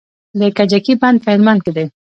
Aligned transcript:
د 0.39 0.41
کجکي 0.57 0.93
بند 1.01 1.17
په 1.23 1.29
هلمند 1.33 1.59
کې 1.65 1.71
دی 1.77 1.85